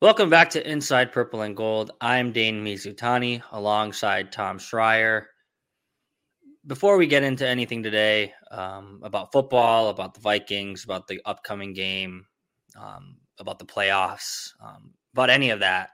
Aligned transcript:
Welcome 0.00 0.30
back 0.30 0.48
to 0.50 0.70
Inside 0.70 1.10
Purple 1.10 1.42
and 1.42 1.56
Gold. 1.56 1.90
I'm 2.00 2.30
Dane 2.30 2.64
Mizutani 2.64 3.42
alongside 3.50 4.30
Tom 4.30 4.56
Schreier. 4.56 5.24
Before 6.68 6.96
we 6.96 7.08
get 7.08 7.24
into 7.24 7.44
anything 7.44 7.82
today 7.82 8.32
um, 8.52 9.00
about 9.02 9.32
football, 9.32 9.88
about 9.88 10.14
the 10.14 10.20
Vikings, 10.20 10.84
about 10.84 11.08
the 11.08 11.20
upcoming 11.24 11.72
game, 11.72 12.24
um, 12.78 13.16
about 13.40 13.58
the 13.58 13.64
playoffs, 13.64 14.52
um, 14.64 14.92
about 15.14 15.30
any 15.30 15.50
of 15.50 15.58
that, 15.58 15.90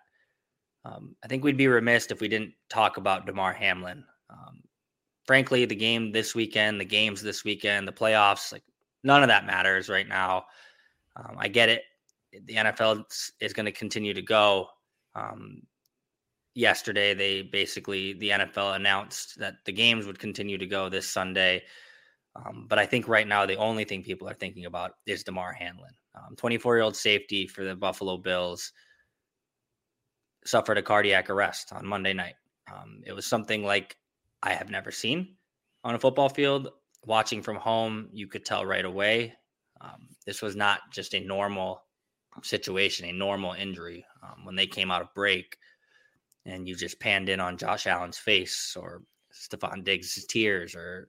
um, 0.84 1.16
I 1.24 1.26
think 1.26 1.42
we'd 1.42 1.56
be 1.56 1.68
remiss 1.68 2.08
if 2.10 2.20
we 2.20 2.28
didn't 2.28 2.52
talk 2.68 2.98
about 2.98 3.24
Damar 3.24 3.54
Hamlin. 3.54 4.04
Um, 4.28 4.60
frankly, 5.24 5.64
the 5.64 5.74
game 5.74 6.12
this 6.12 6.34
weekend, 6.34 6.78
the 6.78 6.84
games 6.84 7.22
this 7.22 7.42
weekend, 7.42 7.88
the 7.88 7.92
playoffs, 7.92 8.52
like 8.52 8.64
none 9.02 9.22
of 9.22 9.28
that 9.28 9.46
matters 9.46 9.88
right 9.88 10.06
now. 10.06 10.44
Um, 11.16 11.36
I 11.38 11.48
get 11.48 11.70
it 11.70 11.84
the 12.46 12.54
NFL 12.54 13.04
is 13.40 13.52
going 13.52 13.66
to 13.66 13.72
continue 13.72 14.14
to 14.14 14.22
go. 14.22 14.68
Um, 15.14 15.62
yesterday, 16.54 17.14
they 17.14 17.42
basically 17.42 18.14
the 18.14 18.30
NFL 18.30 18.76
announced 18.76 19.38
that 19.38 19.56
the 19.64 19.72
games 19.72 20.06
would 20.06 20.18
continue 20.18 20.58
to 20.58 20.66
go 20.66 20.88
this 20.88 21.08
Sunday. 21.08 21.62
Um, 22.36 22.66
but 22.68 22.78
I 22.78 22.86
think 22.86 23.06
right 23.06 23.26
now 23.26 23.46
the 23.46 23.56
only 23.56 23.84
thing 23.84 24.02
people 24.02 24.28
are 24.28 24.34
thinking 24.34 24.66
about 24.66 24.92
is 25.06 25.22
Damar 25.22 25.52
Hamlin, 25.52 25.92
24 26.36 26.72
um, 26.72 26.76
year 26.76 26.82
old 26.82 26.96
safety 26.96 27.46
for 27.46 27.62
the 27.62 27.76
Buffalo 27.76 28.16
Bills, 28.16 28.72
suffered 30.44 30.78
a 30.78 30.82
cardiac 30.82 31.30
arrest 31.30 31.72
on 31.72 31.86
Monday 31.86 32.12
night. 32.12 32.34
Um, 32.72 33.02
it 33.06 33.12
was 33.12 33.26
something 33.26 33.64
like 33.64 33.96
I 34.42 34.52
have 34.52 34.70
never 34.70 34.90
seen 34.90 35.36
on 35.84 35.94
a 35.94 35.98
football 35.98 36.28
field. 36.28 36.70
Watching 37.06 37.42
from 37.42 37.56
home, 37.56 38.08
you 38.12 38.26
could 38.26 38.44
tell 38.44 38.64
right 38.64 38.84
away. 38.84 39.34
Um, 39.80 40.08
this 40.26 40.40
was 40.40 40.56
not 40.56 40.80
just 40.90 41.14
a 41.14 41.20
normal 41.20 41.83
situation, 42.42 43.08
a 43.08 43.12
normal 43.12 43.52
injury. 43.52 44.04
Um, 44.22 44.44
when 44.44 44.56
they 44.56 44.66
came 44.66 44.90
out 44.90 45.02
of 45.02 45.14
break 45.14 45.56
and 46.46 46.68
you 46.68 46.74
just 46.74 47.00
panned 47.00 47.28
in 47.28 47.40
on 47.40 47.56
Josh 47.56 47.86
Allen's 47.86 48.18
face 48.18 48.76
or 48.78 49.02
Stefon 49.32 49.84
Diggs' 49.84 50.24
tears 50.26 50.74
or 50.74 51.08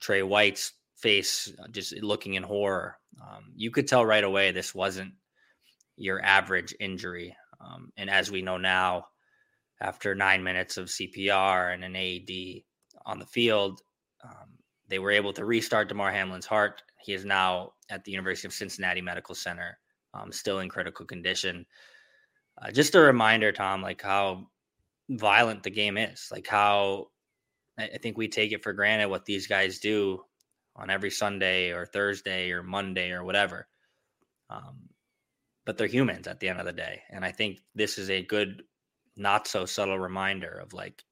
Tre 0.00 0.22
White's 0.22 0.72
face 0.96 1.52
uh, 1.62 1.68
just 1.68 1.96
looking 2.02 2.34
in 2.34 2.42
horror, 2.42 2.96
um, 3.20 3.52
you 3.54 3.70
could 3.70 3.88
tell 3.88 4.04
right 4.04 4.24
away 4.24 4.50
this 4.50 4.74
wasn't 4.74 5.12
your 5.96 6.22
average 6.24 6.74
injury. 6.80 7.36
Um, 7.60 7.90
and 7.96 8.10
as 8.10 8.30
we 8.30 8.42
know 8.42 8.58
now, 8.58 9.06
after 9.80 10.14
nine 10.14 10.42
minutes 10.42 10.76
of 10.76 10.86
CPR 10.88 11.74
and 11.74 11.84
an 11.84 11.96
AED 11.96 12.62
on 13.04 13.18
the 13.18 13.26
field, 13.26 13.82
um, 14.24 14.58
they 14.88 14.98
were 14.98 15.10
able 15.10 15.32
to 15.34 15.44
restart 15.44 15.88
Damar 15.88 16.12
Hamlin's 16.12 16.46
heart. 16.46 16.82
He 17.02 17.12
is 17.12 17.24
now 17.24 17.72
at 17.90 18.04
the 18.04 18.12
University 18.12 18.48
of 18.48 18.54
Cincinnati 18.54 19.00
Medical 19.00 19.34
Center 19.34 19.78
um, 20.16 20.32
still 20.32 20.60
in 20.60 20.68
critical 20.68 21.04
condition. 21.04 21.66
Uh, 22.60 22.70
just 22.70 22.94
a 22.94 23.00
reminder, 23.00 23.52
Tom, 23.52 23.82
like 23.82 24.00
how 24.00 24.46
violent 25.10 25.62
the 25.62 25.70
game 25.70 25.98
is, 25.98 26.28
like 26.32 26.46
how 26.46 27.08
I 27.78 27.98
think 28.00 28.16
we 28.16 28.28
take 28.28 28.52
it 28.52 28.62
for 28.62 28.72
granted 28.72 29.08
what 29.08 29.26
these 29.26 29.46
guys 29.46 29.78
do 29.78 30.22
on 30.74 30.88
every 30.88 31.10
Sunday 31.10 31.72
or 31.72 31.84
Thursday 31.84 32.50
or 32.50 32.62
Monday 32.62 33.10
or 33.10 33.22
whatever. 33.24 33.68
Um, 34.48 34.88
but 35.66 35.76
they're 35.76 35.86
humans 35.86 36.26
at 36.26 36.40
the 36.40 36.48
end 36.48 36.60
of 36.60 36.66
the 36.66 36.72
day. 36.72 37.02
And 37.10 37.24
I 37.24 37.32
think 37.32 37.58
this 37.74 37.98
is 37.98 38.08
a 38.08 38.22
good, 38.22 38.62
not 39.16 39.46
so 39.46 39.66
subtle 39.66 39.98
reminder 39.98 40.58
of 40.62 40.72
like, 40.72 41.04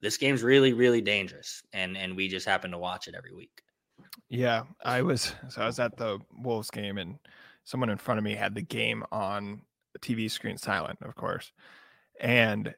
this 0.00 0.16
game's 0.16 0.42
really, 0.42 0.72
really 0.72 1.00
dangerous. 1.00 1.62
And, 1.72 1.96
and 1.96 2.16
we 2.16 2.28
just 2.28 2.46
happen 2.46 2.70
to 2.70 2.78
watch 2.78 3.08
it 3.08 3.14
every 3.14 3.34
week. 3.34 3.62
Yeah. 4.28 4.62
I 4.84 5.02
was, 5.02 5.34
so 5.48 5.62
I 5.62 5.66
was 5.66 5.80
at 5.80 5.96
the 5.96 6.18
Wolves 6.38 6.70
game 6.70 6.98
and 6.98 7.18
someone 7.66 7.90
in 7.90 7.98
front 7.98 8.16
of 8.16 8.24
me 8.24 8.34
had 8.34 8.54
the 8.54 8.62
game 8.62 9.04
on 9.12 9.60
the 9.92 9.98
TV 9.98 10.30
screen 10.30 10.56
silent, 10.56 10.98
of 11.02 11.14
course. 11.14 11.52
And 12.18 12.74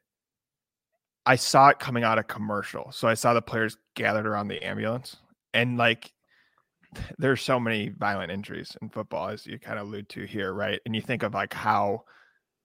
I 1.25 1.36
saw 1.36 1.69
it 1.69 1.78
coming 1.78 2.03
out 2.03 2.19
of 2.19 2.27
commercial. 2.27 2.91
So 2.91 3.06
I 3.06 3.14
saw 3.14 3.34
the 3.34 3.42
players 3.42 3.77
gathered 3.94 4.27
around 4.27 4.48
the 4.48 4.64
ambulance 4.64 5.16
and 5.54 5.76
like 5.76 6.12
there's 7.19 7.43
so 7.43 7.60
many 7.60 7.91
violent 7.91 8.32
injuries 8.32 8.76
in 8.81 8.88
football 8.88 9.28
as 9.28 9.47
you 9.47 9.59
kind 9.59 9.78
of 9.78 9.87
allude 9.87 10.09
to 10.09 10.25
here, 10.25 10.53
right? 10.53 10.81
And 10.87 10.97
you 10.97 11.03
think 11.03 11.22
of 11.22 11.34
like 11.34 11.53
how 11.53 12.05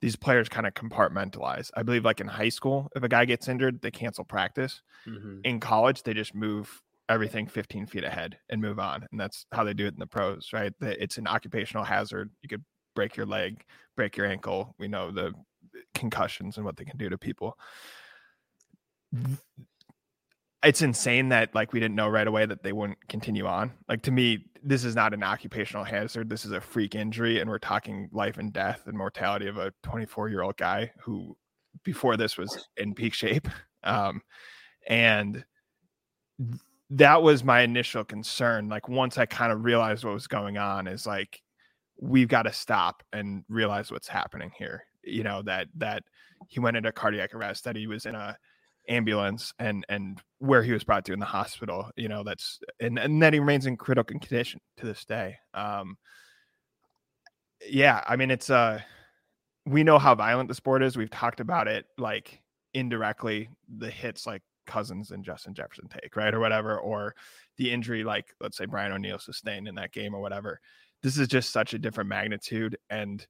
these 0.02 0.16
players 0.16 0.50
kind 0.50 0.66
of 0.66 0.74
compartmentalize. 0.74 1.72
I 1.76 1.84
believe 1.84 2.06
like 2.06 2.22
in 2.22 2.28
high 2.28 2.50
school, 2.50 2.90
if 2.96 3.04
a 3.04 3.10
guy 3.10 3.26
gets 3.26 3.48
injured, 3.48 3.82
they 3.82 3.92
cancel 3.92 4.24
practice. 4.24 4.82
Mm-hmm. 5.08 5.40
In 5.44 5.60
college, 5.60 6.04
they 6.04 6.14
just 6.14 6.34
move 6.34 6.82
everything 7.10 7.48
15 7.48 7.88
feet 7.88 8.04
ahead 8.04 8.38
and 8.50 8.62
move 8.62 8.80
on. 8.80 9.06
And 9.12 9.20
that's 9.20 9.46
how 9.52 9.64
they 9.64 9.74
do 9.74 9.86
it 9.86 9.94
in 9.94 10.00
the 10.00 10.08
pros, 10.08 10.50
right? 10.54 10.74
It's 10.82 11.18
an 11.18 11.28
occupational 11.28 11.84
hazard. 11.84 12.32
You 12.42 12.50
could 12.50 12.64
break 12.96 13.18
your 13.18 13.26
leg, 13.26 13.64
break 13.96 14.18
your 14.18 14.26
ankle. 14.26 14.76
We 14.80 14.88
know 14.88 15.12
the 15.12 15.34
concussions 15.94 16.58
and 16.58 16.66
what 16.66 16.78
they 16.78 16.86
can 16.86 16.98
do 16.98 17.10
to 17.10 17.18
people. 17.18 17.58
It's 20.64 20.82
insane 20.82 21.30
that 21.30 21.54
like 21.54 21.74
we 21.74 21.80
didn't 21.80 21.96
know 21.96 22.08
right 22.08 22.28
away 22.28 22.46
that 22.46 22.64
they 22.64 22.72
wouldn't 22.72 23.06
continue 23.10 23.46
on. 23.46 23.74
Like 23.90 24.02
to 24.04 24.12
me, 24.12 24.46
this 24.64 24.86
is 24.86 24.96
not 24.96 25.14
an 25.14 25.24
occupational 25.24 25.84
hazard. 25.84 26.30
This 26.30 26.46
is 26.46 26.52
a 26.52 26.62
freak 26.62 26.96
injury, 26.96 27.42
and 27.42 27.50
we're 27.50 27.60
talking 27.60 28.10
life 28.14 28.38
and 28.38 28.54
death 28.54 28.84
and 28.86 28.98
mortality 28.98 29.48
of 29.48 29.58
a 29.58 29.74
24 29.84 30.30
year 30.30 30.42
old 30.42 30.56
guy 30.56 30.92
who 31.02 31.36
before 31.84 32.16
this 32.16 32.38
was 32.38 32.70
in 32.78 32.94
peak 32.94 33.14
shape. 33.14 33.48
Um, 33.86 34.22
and 34.88 35.44
that 36.96 37.24
was 37.24 37.44
my 37.44 37.62
initial 37.62 38.04
concern. 38.04 38.70
Like 38.70 38.88
once 38.88 39.18
I 39.18 39.26
kind 39.26 39.52
of 39.52 39.64
realized 39.64 40.04
what 40.04 40.14
was 40.14 40.28
going 40.28 40.58
on, 40.58 40.88
is 40.88 41.08
like 41.08 41.42
we've 42.00 42.28
got 42.28 42.44
to 42.44 42.54
stop 42.54 43.04
and 43.12 43.44
realize 43.50 43.92
what's 43.92 44.08
happening 44.08 44.52
here. 44.58 44.84
You 45.04 45.24
know 45.24 45.42
that 45.44 45.68
that 45.78 46.04
he 46.48 46.60
went 46.60 46.78
into 46.78 46.92
cardiac 46.92 47.34
arrest, 47.34 47.64
that 47.64 47.76
he 47.76 47.88
was 47.88 48.06
in 48.06 48.16
a 48.16 48.38
ambulance, 48.90 49.54
and 49.58 49.86
and 49.90 50.22
where 50.38 50.62
he 50.62 50.72
was 50.72 50.84
brought 50.84 51.06
to 51.06 51.14
in 51.14 51.20
the 51.20 51.26
hospital. 51.26 51.90
You 51.96 52.10
know 52.10 52.24
that's 52.24 52.60
and 52.80 53.00
and 53.00 53.22
that 53.24 53.34
he 53.34 53.40
remains 53.40 53.66
in 53.66 53.76
critical 53.76 54.20
condition 54.20 54.60
to 54.78 54.86
this 54.86 55.04
day. 55.04 55.38
Um, 55.56 55.98
yeah, 57.68 58.04
I 58.08 58.18
mean 58.18 58.30
it's 58.30 58.52
uh 58.52 58.82
we 59.66 59.84
know 59.84 59.98
how 59.98 60.14
violent 60.14 60.48
the 60.50 60.56
sport 60.56 60.84
is. 60.84 60.96
We've 60.96 61.10
talked 61.10 61.40
about 61.40 61.68
it 61.68 61.86
like 61.98 62.42
indirectly 62.74 63.50
the 63.78 63.90
hits 63.90 64.28
like 64.28 64.42
Cousins 64.66 65.12
and 65.12 65.24
Justin 65.24 65.54
Jefferson 65.54 65.88
take, 65.88 66.16
right? 66.16 66.34
Or 66.34 66.40
whatever, 66.40 66.80
or 66.80 67.16
the 67.58 67.72
injury 67.72 68.04
like 68.04 68.34
let's 68.40 68.58
say 68.58 68.66
Brian 68.66 68.92
O'Neill 68.92 69.20
sustained 69.20 69.68
in 69.68 69.76
that 69.76 69.92
game 69.92 70.14
or 70.14 70.22
whatever. 70.22 70.60
This 71.02 71.18
is 71.18 71.28
just 71.28 71.52
such 71.52 71.74
a 71.74 71.80
different 71.80 72.10
magnitude 72.10 72.78
and 72.90 73.26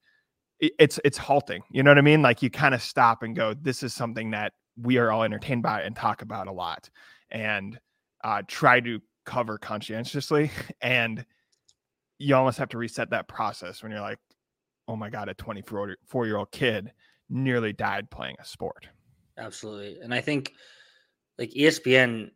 it's 0.60 1.00
it's 1.04 1.18
halting. 1.18 1.64
You 1.72 1.84
know 1.84 1.92
what 1.92 1.98
I 1.98 2.02
mean? 2.02 2.22
Like 2.22 2.42
you 2.42 2.50
kind 2.50 2.74
of 2.74 2.82
stop 2.82 3.24
and 3.24 3.36
go, 3.36 3.54
this 3.54 3.84
is 3.84 3.94
something 3.94 4.32
that 4.32 4.54
we 4.82 4.98
are 4.98 5.12
all 5.12 5.24
entertained 5.24 5.64
by 5.64 5.82
and 5.82 5.96
talk 5.96 6.22
about 6.22 6.48
a 6.48 6.52
lot 6.52 6.90
and 7.30 7.80
uh, 8.24 8.42
try 8.48 8.80
to 8.80 9.02
cover 9.26 9.58
conscientiously. 9.58 10.52
And 10.82 11.26
you 12.20 12.36
almost 12.36 12.58
have 12.60 12.70
to 12.70 12.78
reset 12.78 13.10
that 13.10 13.28
process 13.28 13.84
when 13.84 13.92
you're 13.92 14.02
like, 14.02 14.20
oh 14.88 14.96
my 14.96 15.10
God, 15.10 15.30
a 15.30 15.34
24 15.34 15.98
year 16.26 16.38
old 16.38 16.52
kid 16.52 16.92
nearly 17.30 17.74
died 17.74 18.10
playing 18.10 18.36
a 18.40 18.46
sport. 18.46 18.88
Absolutely. 19.38 20.00
And 20.02 20.14
I 20.14 20.22
think 20.22 20.54
like 21.38 21.52
ESPN 21.52 22.32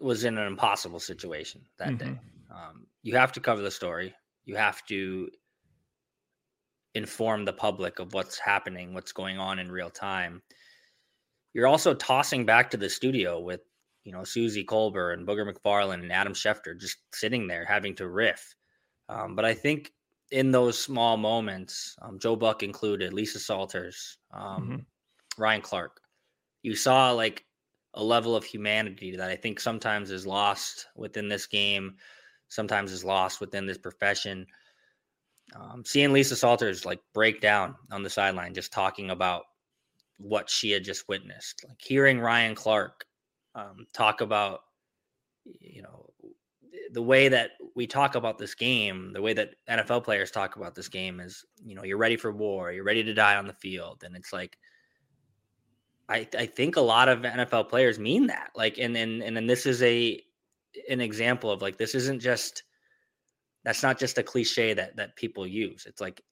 was 0.00 0.24
in 0.24 0.38
an 0.38 0.46
impossible 0.46 1.00
situation 1.00 1.62
that 1.78 1.88
mm-hmm. 1.88 2.12
day. 2.14 2.20
Um, 2.50 2.86
you 3.02 3.16
have 3.16 3.32
to 3.32 3.40
cover 3.40 3.62
the 3.62 3.70
story. 3.70 4.14
You 4.44 4.56
have 4.56 4.84
to 4.86 5.28
inform 6.94 7.44
the 7.44 7.52
public 7.52 7.98
of 7.98 8.14
what's 8.14 8.38
happening, 8.38 8.94
what's 8.94 9.12
going 9.12 9.38
on 9.38 9.58
in 9.58 9.70
real 9.70 9.90
time. 9.90 10.42
You're 11.52 11.66
also 11.66 11.94
tossing 11.94 12.44
back 12.44 12.70
to 12.70 12.76
the 12.76 12.88
studio 12.88 13.40
with, 13.40 13.60
you 14.04 14.12
know, 14.12 14.24
Suzy 14.24 14.64
Kolber 14.64 15.12
and 15.12 15.26
Booger 15.26 15.50
McFarland 15.50 16.02
and 16.02 16.12
Adam 16.12 16.32
Schefter 16.32 16.78
just 16.78 16.98
sitting 17.12 17.46
there 17.46 17.64
having 17.64 17.94
to 17.96 18.08
riff. 18.08 18.54
Um, 19.08 19.34
but 19.34 19.44
I 19.44 19.54
think 19.54 19.92
in 20.30 20.50
those 20.50 20.78
small 20.78 21.16
moments, 21.16 21.96
um, 22.02 22.18
Joe 22.18 22.36
Buck 22.36 22.62
included, 22.62 23.12
Lisa 23.12 23.38
Salters, 23.38 24.18
um, 24.32 24.62
mm-hmm. 24.62 25.42
Ryan 25.42 25.62
Clark, 25.62 26.00
you 26.62 26.74
saw 26.74 27.12
like 27.12 27.44
a 27.96 28.04
level 28.04 28.36
of 28.36 28.44
humanity 28.44 29.16
that 29.16 29.30
I 29.30 29.36
think 29.36 29.58
sometimes 29.58 30.10
is 30.10 30.26
lost 30.26 30.86
within 30.94 31.28
this 31.28 31.46
game, 31.46 31.96
sometimes 32.48 32.92
is 32.92 33.04
lost 33.04 33.40
within 33.40 33.66
this 33.66 33.78
profession. 33.78 34.46
Um, 35.54 35.82
seeing 35.84 36.12
Lisa 36.12 36.36
Salters 36.36 36.84
like 36.84 37.00
break 37.14 37.40
down 37.40 37.74
on 37.90 38.02
the 38.02 38.10
sideline, 38.10 38.54
just 38.54 38.72
talking 38.72 39.10
about 39.10 39.44
what 40.18 40.50
she 40.50 40.70
had 40.70 40.84
just 40.84 41.08
witnessed, 41.08 41.64
like 41.66 41.80
hearing 41.80 42.20
Ryan 42.20 42.54
Clark 42.54 43.04
um, 43.54 43.86
talk 43.92 44.20
about, 44.20 44.60
you 45.44 45.82
know, 45.82 46.10
the 46.92 47.02
way 47.02 47.28
that 47.28 47.52
we 47.74 47.86
talk 47.86 48.14
about 48.14 48.38
this 48.38 48.54
game, 48.54 49.12
the 49.12 49.22
way 49.22 49.32
that 49.32 49.54
NFL 49.68 50.04
players 50.04 50.30
talk 50.30 50.56
about 50.56 50.74
this 50.74 50.88
game 50.88 51.20
is, 51.20 51.44
you 51.64 51.74
know, 51.74 51.82
you're 51.82 51.98
ready 51.98 52.16
for 52.16 52.32
war, 52.32 52.72
you're 52.72 52.84
ready 52.84 53.02
to 53.02 53.14
die 53.14 53.36
on 53.36 53.46
the 53.46 53.52
field, 53.52 54.02
and 54.04 54.14
it's 54.16 54.32
like 54.32 54.58
I, 56.08 56.28
I 56.38 56.46
think 56.46 56.76
a 56.76 56.80
lot 56.80 57.08
of 57.08 57.20
NFL 57.20 57.68
players 57.68 57.98
mean 57.98 58.28
that. 58.28 58.50
Like, 58.54 58.78
and 58.78 58.96
and 58.96 59.22
and 59.22 59.36
then 59.36 59.46
this 59.46 59.66
is 59.66 59.82
a 59.82 60.22
an 60.88 61.00
example 61.00 61.50
of 61.50 61.62
like 61.62 61.78
this 61.78 61.94
isn't 61.94 62.20
just 62.20 62.62
that's 63.64 63.82
not 63.82 63.98
just 63.98 64.18
a 64.18 64.22
cliche 64.22 64.74
that 64.74 64.96
that 64.96 65.16
people 65.16 65.46
use. 65.46 65.84
It's 65.86 66.00
like 66.00 66.22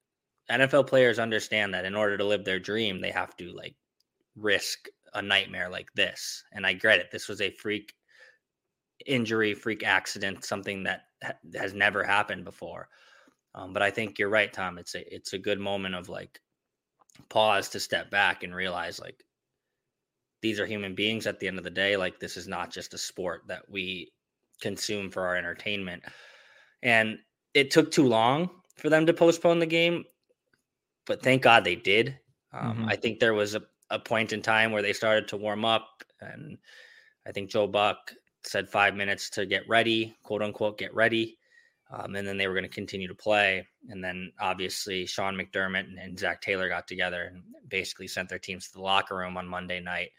NFL 0.50 0.86
players 0.86 1.18
understand 1.18 1.74
that 1.74 1.84
in 1.84 1.94
order 1.94 2.16
to 2.18 2.24
live 2.24 2.44
their 2.44 2.60
dream, 2.60 3.00
they 3.00 3.10
have 3.10 3.36
to 3.38 3.52
like 3.52 3.74
risk 4.36 4.88
a 5.14 5.22
nightmare 5.22 5.68
like 5.68 5.88
this. 5.94 6.44
And 6.52 6.66
I 6.66 6.74
get 6.74 6.98
it. 6.98 7.10
This 7.10 7.28
was 7.28 7.40
a 7.40 7.50
freak 7.50 7.94
injury, 9.06 9.54
freak 9.54 9.84
accident, 9.84 10.44
something 10.44 10.84
that 10.84 11.02
ha- 11.22 11.32
has 11.56 11.74
never 11.74 12.04
happened 12.04 12.44
before. 12.44 12.88
Um, 13.54 13.72
but 13.72 13.82
I 13.82 13.90
think 13.90 14.18
you're 14.18 14.28
right, 14.28 14.52
Tom. 14.52 14.78
It's 14.78 14.94
a 14.94 15.14
it's 15.14 15.32
a 15.32 15.38
good 15.38 15.60
moment 15.60 15.94
of 15.94 16.08
like 16.08 16.40
pause 17.28 17.68
to 17.70 17.80
step 17.80 18.10
back 18.10 18.42
and 18.42 18.54
realize 18.54 19.00
like 19.00 19.22
these 20.44 20.60
are 20.60 20.66
human 20.66 20.94
beings 20.94 21.26
at 21.26 21.40
the 21.40 21.48
end 21.48 21.56
of 21.56 21.64
the 21.64 21.70
day. 21.70 21.96
Like 21.96 22.20
this 22.20 22.36
is 22.36 22.46
not 22.46 22.70
just 22.70 22.92
a 22.92 22.98
sport 22.98 23.44
that 23.48 23.62
we 23.66 24.12
consume 24.60 25.10
for 25.10 25.26
our 25.26 25.36
entertainment. 25.36 26.02
And 26.82 27.18
it 27.54 27.70
took 27.70 27.90
too 27.90 28.06
long 28.06 28.50
for 28.76 28.90
them 28.90 29.06
to 29.06 29.14
postpone 29.14 29.58
the 29.58 29.64
game, 29.64 30.04
but 31.06 31.22
thank 31.22 31.40
God 31.40 31.64
they 31.64 31.76
did. 31.76 32.18
Um, 32.52 32.76
mm-hmm. 32.76 32.88
I 32.90 32.96
think 32.96 33.20
there 33.20 33.32
was 33.32 33.54
a, 33.54 33.62
a 33.88 33.98
point 33.98 34.34
in 34.34 34.42
time 34.42 34.70
where 34.70 34.82
they 34.82 34.92
started 34.92 35.28
to 35.28 35.38
warm 35.38 35.64
up, 35.64 36.04
and 36.20 36.58
I 37.26 37.32
think 37.32 37.48
Joe 37.48 37.66
Buck 37.66 38.12
said 38.42 38.68
five 38.68 38.94
minutes 38.94 39.30
to 39.30 39.46
get 39.46 39.66
ready, 39.66 40.14
quote 40.24 40.42
unquote, 40.42 40.76
get 40.76 40.94
ready. 40.94 41.38
Um, 41.90 42.16
and 42.16 42.28
then 42.28 42.36
they 42.36 42.48
were 42.48 42.54
going 42.54 42.64
to 42.64 42.68
continue 42.68 43.08
to 43.08 43.14
play. 43.14 43.66
And 43.88 44.04
then 44.04 44.32
obviously 44.40 45.06
Sean 45.06 45.36
McDermott 45.36 45.88
and, 45.88 45.98
and, 45.98 46.18
Zac 46.18 46.40
Taylor 46.40 46.68
got 46.68 46.88
together 46.88 47.30
and 47.32 47.42
basically 47.68 48.08
sent 48.08 48.28
their 48.28 48.38
teams 48.38 48.66
to 48.66 48.72
the 48.72 48.82
locker 48.82 49.16
room 49.16 49.36
on 49.36 49.46
Monday 49.46 49.80
night. 49.80 50.10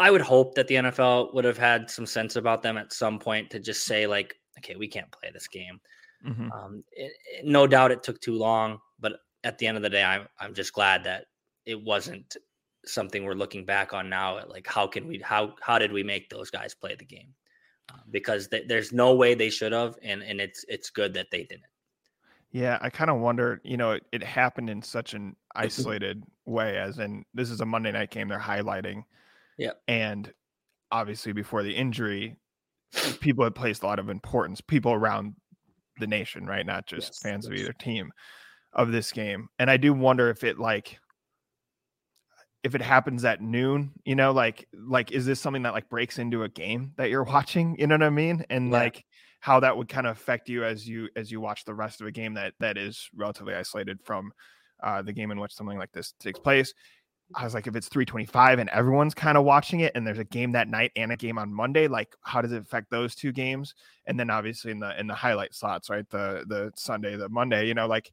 I 0.00 0.10
would 0.10 0.22
hope 0.22 0.54
that 0.54 0.66
the 0.66 0.76
NFL 0.76 1.34
would 1.34 1.44
have 1.44 1.58
had 1.58 1.90
some 1.90 2.06
sense 2.06 2.36
about 2.36 2.62
them 2.62 2.78
at 2.78 2.92
some 2.92 3.18
point 3.18 3.50
to 3.50 3.60
just 3.60 3.84
say 3.84 4.06
like, 4.06 4.34
okay, 4.58 4.74
we 4.74 4.88
can't 4.88 5.12
play 5.12 5.30
this 5.30 5.46
game. 5.46 5.78
Mm-hmm. 6.26 6.50
Um, 6.50 6.84
it, 6.92 7.12
it, 7.26 7.44
no 7.44 7.66
doubt 7.66 7.90
it 7.90 8.02
took 8.02 8.18
too 8.18 8.34
long, 8.34 8.78
but 8.98 9.20
at 9.44 9.58
the 9.58 9.66
end 9.66 9.76
of 9.76 9.82
the 9.82 9.90
day, 9.90 10.02
I'm 10.02 10.26
I'm 10.38 10.54
just 10.54 10.72
glad 10.72 11.04
that 11.04 11.26
it 11.66 11.82
wasn't 11.82 12.36
something 12.86 13.24
we're 13.24 13.34
looking 13.34 13.66
back 13.66 13.92
on 13.92 14.08
now. 14.08 14.38
At 14.38 14.48
like, 14.48 14.66
how 14.66 14.86
can 14.86 15.06
we 15.06 15.18
how 15.18 15.54
how 15.60 15.78
did 15.78 15.92
we 15.92 16.02
make 16.02 16.30
those 16.30 16.50
guys 16.50 16.74
play 16.74 16.94
the 16.94 17.04
game? 17.04 17.34
Uh, 17.92 17.98
because 18.10 18.48
th- 18.48 18.68
there's 18.68 18.92
no 18.92 19.14
way 19.14 19.34
they 19.34 19.50
should 19.50 19.72
have, 19.72 19.96
and 20.02 20.22
and 20.22 20.40
it's 20.40 20.64
it's 20.68 20.88
good 20.88 21.12
that 21.14 21.30
they 21.30 21.44
didn't. 21.44 21.64
Yeah, 22.52 22.78
I 22.80 22.90
kind 22.90 23.10
of 23.10 23.20
wonder, 23.20 23.60
you 23.62 23.76
know, 23.76 23.92
it, 23.92 24.02
it, 24.10 24.24
happened 24.24 24.68
in 24.70 24.82
such 24.82 25.14
an 25.14 25.36
isolated 25.54 26.24
way, 26.46 26.78
as 26.78 26.98
in 26.98 27.24
this 27.32 27.50
is 27.50 27.60
a 27.60 27.66
Monday 27.66 27.92
night 27.92 28.10
game 28.10 28.28
they're 28.28 28.40
highlighting. 28.40 29.04
Yeah. 29.60 29.72
And 29.86 30.32
obviously 30.90 31.32
before 31.32 31.62
the 31.62 31.76
injury, 31.76 32.38
people 33.20 33.44
had 33.44 33.54
placed 33.54 33.82
a 33.82 33.86
lot 33.86 33.98
of 33.98 34.08
importance, 34.08 34.62
people 34.62 34.92
around 34.92 35.34
the 35.98 36.06
nation, 36.06 36.46
right? 36.46 36.64
Not 36.64 36.86
just 36.86 37.08
yes, 37.08 37.18
fans 37.22 37.46
of 37.46 37.52
either 37.52 37.74
team 37.74 38.10
of 38.72 38.90
this 38.90 39.12
game. 39.12 39.48
And 39.58 39.70
I 39.70 39.76
do 39.76 39.92
wonder 39.92 40.30
if 40.30 40.44
it 40.44 40.58
like 40.58 40.98
if 42.64 42.74
it 42.74 42.80
happens 42.80 43.22
at 43.24 43.42
noon, 43.42 43.92
you 44.04 44.14
know, 44.14 44.32
like 44.32 44.66
like 44.72 45.12
is 45.12 45.26
this 45.26 45.40
something 45.40 45.62
that 45.64 45.74
like 45.74 45.90
breaks 45.90 46.18
into 46.18 46.42
a 46.42 46.48
game 46.48 46.94
that 46.96 47.10
you're 47.10 47.22
watching? 47.36 47.76
You 47.78 47.86
know 47.86 47.96
what 47.96 48.02
I 48.02 48.10
mean? 48.10 48.44
And 48.48 48.70
yeah. 48.70 48.78
like 48.78 49.04
how 49.40 49.60
that 49.60 49.76
would 49.76 49.88
kind 49.88 50.06
of 50.06 50.16
affect 50.16 50.48
you 50.48 50.64
as 50.64 50.88
you 50.88 51.10
as 51.16 51.30
you 51.30 51.38
watch 51.38 51.66
the 51.66 51.74
rest 51.74 52.00
of 52.00 52.06
a 52.06 52.12
game 52.12 52.32
that 52.34 52.54
that 52.60 52.78
is 52.78 53.10
relatively 53.14 53.54
isolated 53.54 53.98
from 54.02 54.32
uh, 54.82 55.02
the 55.02 55.12
game 55.12 55.30
in 55.30 55.38
which 55.38 55.52
something 55.52 55.78
like 55.78 55.92
this 55.92 56.14
takes 56.18 56.38
place. 56.38 56.72
I 57.34 57.44
was 57.44 57.54
like, 57.54 57.66
if 57.66 57.76
it's 57.76 57.88
325 57.88 58.58
and 58.58 58.68
everyone's 58.70 59.14
kind 59.14 59.38
of 59.38 59.44
watching 59.44 59.80
it, 59.80 59.92
and 59.94 60.06
there's 60.06 60.18
a 60.18 60.24
game 60.24 60.52
that 60.52 60.68
night 60.68 60.92
and 60.96 61.12
a 61.12 61.16
game 61.16 61.38
on 61.38 61.52
Monday, 61.52 61.88
like 61.88 62.14
how 62.22 62.42
does 62.42 62.52
it 62.52 62.62
affect 62.62 62.90
those 62.90 63.14
two 63.14 63.32
games? 63.32 63.74
And 64.06 64.18
then 64.18 64.30
obviously 64.30 64.72
in 64.72 64.80
the 64.80 64.98
in 64.98 65.06
the 65.06 65.14
highlight 65.14 65.54
slots, 65.54 65.90
right? 65.90 66.08
The 66.10 66.44
the 66.46 66.72
Sunday, 66.76 67.16
the 67.16 67.28
Monday, 67.28 67.66
you 67.66 67.74
know, 67.74 67.86
like 67.86 68.10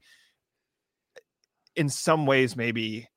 in 1.76 1.90
some 1.90 2.26
ways 2.26 2.56
maybe 2.56 3.08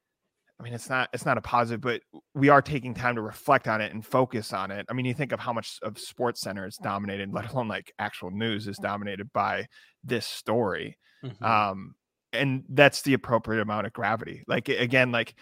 I 0.61 0.63
mean, 0.63 0.75
it's 0.75 0.91
not 0.91 1.09
it's 1.15 1.25
not 1.25 1.39
a 1.39 1.41
positive, 1.41 1.81
but 1.81 2.03
we 2.35 2.51
are 2.51 2.61
taking 2.61 2.93
time 2.93 3.15
to 3.15 3.23
reflect 3.23 3.67
on 3.67 3.81
it 3.81 3.95
and 3.95 4.05
focus 4.05 4.53
on 4.53 4.71
it. 4.71 4.85
I 4.91 4.93
mean, 4.93 5.07
you 5.07 5.15
think 5.15 5.33
of 5.33 5.41
how 5.41 5.55
much 5.55 5.79
of 5.83 5.95
SportsCenter 5.95 6.69
is 6.69 6.77
dominated, 6.77 7.33
let 7.33 7.51
alone 7.51 7.67
like 7.67 7.95
actual 7.99 8.31
news 8.31 8.69
is 8.69 8.77
dominated 8.77 9.33
by 9.33 9.69
this 10.05 10.27
story, 10.27 10.99
mm-hmm. 11.25 11.43
um, 11.43 11.95
and 12.35 12.65
that's 12.69 13.01
the 13.01 13.15
appropriate 13.15 13.63
amount 13.63 13.87
of 13.87 13.95
gravity. 13.95 14.45
Like 14.47 14.69
again, 14.69 15.11
like 15.13 15.35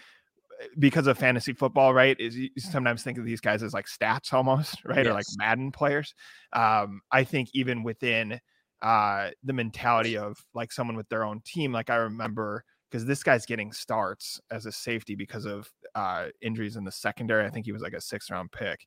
because 0.77 1.07
of 1.07 1.17
fantasy 1.17 1.53
football, 1.53 1.93
right? 1.93 2.19
Is 2.19 2.35
you 2.35 2.49
sometimes 2.57 3.03
think 3.03 3.17
of 3.17 3.25
these 3.25 3.41
guys 3.41 3.63
as 3.63 3.73
like 3.73 3.85
stats 3.85 4.33
almost, 4.33 4.77
right, 4.85 5.05
yes. 5.05 5.07
or 5.07 5.13
like 5.13 5.25
Madden 5.37 5.71
players. 5.71 6.13
Um, 6.53 7.01
I 7.11 7.23
think 7.23 7.49
even 7.53 7.83
within 7.83 8.39
uh, 8.81 9.29
the 9.43 9.53
mentality 9.53 10.17
of 10.17 10.37
like 10.53 10.71
someone 10.71 10.97
with 10.97 11.09
their 11.09 11.23
own 11.23 11.41
team, 11.45 11.71
like 11.71 11.89
I 11.89 11.95
remember 11.95 12.63
because 12.89 13.05
this 13.05 13.21
guy's 13.23 13.45
getting 13.45 13.71
starts 13.71 14.39
as 14.51 14.65
a 14.65 14.71
safety 14.71 15.15
because 15.15 15.45
of 15.45 15.69
uh, 15.95 16.27
injuries 16.41 16.75
in 16.75 16.83
the 16.83 16.91
secondary. 16.91 17.45
I 17.45 17.49
think 17.49 17.65
he 17.65 17.71
was 17.71 17.81
like 17.81 17.93
a 17.93 18.01
six 18.01 18.31
round 18.31 18.51
pick. 18.51 18.79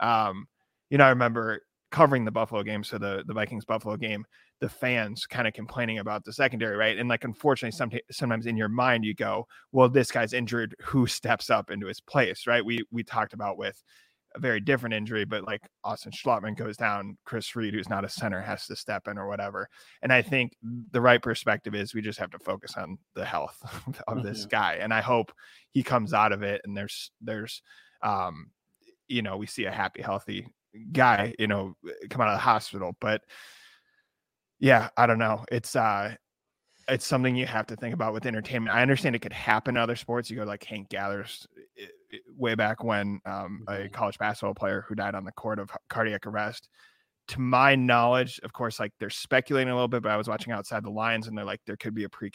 Um, 0.00 0.46
you 0.90 0.98
know, 0.98 1.04
I 1.04 1.10
remember 1.10 1.62
covering 1.90 2.24
the 2.24 2.30
Buffalo 2.30 2.62
game, 2.62 2.84
so 2.84 2.98
the 2.98 3.24
the 3.26 3.34
Vikings 3.34 3.64
Buffalo 3.64 3.96
game, 3.96 4.24
the 4.60 4.68
fans 4.68 5.26
kind 5.26 5.46
of 5.46 5.54
complaining 5.54 5.98
about 5.98 6.24
the 6.24 6.32
secondary, 6.32 6.76
right? 6.76 6.98
And 6.98 7.08
like, 7.08 7.24
unfortunately, 7.24 7.76
some, 7.76 7.90
sometimes 8.10 8.46
in 8.46 8.56
your 8.56 8.68
mind 8.68 9.04
you 9.04 9.14
go, 9.14 9.46
well, 9.72 9.88
this 9.88 10.10
guy's 10.10 10.32
injured. 10.32 10.74
Who 10.82 11.06
steps 11.06 11.50
up 11.50 11.70
into 11.70 11.86
his 11.86 12.00
place, 12.00 12.46
right? 12.46 12.64
We 12.64 12.84
we 12.90 13.02
talked 13.02 13.34
about 13.34 13.58
with 13.58 13.82
a 14.34 14.40
very 14.40 14.60
different 14.60 14.94
injury, 14.94 15.24
but 15.24 15.44
like 15.44 15.62
Austin 15.84 16.12
Schlottmann 16.12 16.56
goes 16.56 16.76
down, 16.76 17.16
Chris 17.24 17.56
Reed, 17.56 17.74
who's 17.74 17.88
not 17.88 18.04
a 18.04 18.08
center, 18.08 18.40
has 18.40 18.66
to 18.66 18.76
step 18.76 19.08
in 19.08 19.18
or 19.18 19.28
whatever. 19.28 19.68
And 20.02 20.12
I 20.12 20.22
think 20.22 20.52
the 20.90 21.00
right 21.00 21.22
perspective 21.22 21.74
is 21.74 21.94
we 21.94 22.02
just 22.02 22.18
have 22.18 22.30
to 22.30 22.38
focus 22.38 22.74
on 22.76 22.98
the 23.14 23.24
health 23.24 23.58
of 24.08 24.22
this 24.22 24.40
mm-hmm. 24.40 24.50
guy. 24.50 24.78
And 24.80 24.92
I 24.92 25.00
hope 25.00 25.32
he 25.70 25.82
comes 25.82 26.12
out 26.12 26.32
of 26.32 26.42
it 26.42 26.60
and 26.64 26.76
there's 26.76 27.10
there's 27.20 27.62
um 28.02 28.50
you 29.08 29.22
know, 29.22 29.36
we 29.36 29.46
see 29.46 29.66
a 29.66 29.70
happy, 29.70 30.02
healthy 30.02 30.48
guy, 30.92 31.32
you 31.38 31.46
know, 31.46 31.76
come 32.10 32.20
out 32.20 32.28
of 32.28 32.34
the 32.34 32.40
hospital. 32.40 32.96
But 33.00 33.22
yeah, 34.66 34.88
I 34.96 35.06
don't 35.06 35.20
know. 35.20 35.44
It's 35.52 35.76
uh 35.76 36.16
it's 36.88 37.06
something 37.06 37.36
you 37.36 37.46
have 37.46 37.66
to 37.68 37.76
think 37.76 37.94
about 37.94 38.12
with 38.12 38.26
entertainment. 38.26 38.74
I 38.74 38.82
understand 38.82 39.14
it 39.14 39.20
could 39.20 39.32
happen 39.32 39.76
in 39.76 39.82
other 39.82 39.94
sports. 39.94 40.28
You 40.28 40.38
go 40.38 40.44
like 40.44 40.64
Hank 40.64 40.88
Gathers 40.88 41.46
way 42.36 42.56
back 42.56 42.82
when 42.82 43.20
um, 43.26 43.64
a 43.68 43.72
mm-hmm. 43.72 43.92
college 43.92 44.18
basketball 44.18 44.54
player 44.54 44.84
who 44.88 44.96
died 44.96 45.14
on 45.14 45.24
the 45.24 45.32
court 45.32 45.60
of 45.60 45.70
cardiac 45.88 46.26
arrest. 46.26 46.68
To 47.28 47.40
my 47.40 47.76
knowledge, 47.76 48.40
of 48.42 48.52
course, 48.52 48.80
like 48.80 48.92
they're 48.98 49.10
speculating 49.10 49.70
a 49.70 49.74
little 49.74 49.88
bit, 49.88 50.02
but 50.02 50.10
I 50.10 50.16
was 50.16 50.28
watching 50.28 50.52
outside 50.52 50.84
the 50.84 50.90
lines 50.90 51.28
and 51.28 51.38
they're 51.38 51.44
like 51.44 51.60
there 51.66 51.76
could 51.76 51.94
be 51.94 52.04
a 52.04 52.08
pre 52.08 52.32